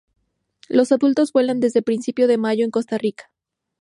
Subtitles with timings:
[0.67, 3.29] Los adultos vuelan desde principio de mayo en Costa Rica.